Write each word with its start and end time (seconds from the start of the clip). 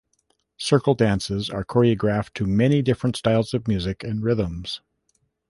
Circle 0.57 0.95
dances 0.95 1.47
are 1.51 1.63
choreographed 1.63 2.33
to 2.33 2.47
many 2.47 2.81
different 2.81 3.15
styles 3.15 3.53
of 3.53 3.67
music 3.67 4.03
and 4.03 4.23
rhythms. 4.23 4.81